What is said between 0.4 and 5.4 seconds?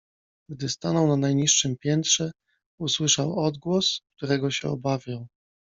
Gdy stanął na najniższym piętrze, usłyszał odgłos, którego się obawiał.